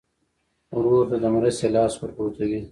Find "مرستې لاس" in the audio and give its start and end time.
1.35-1.93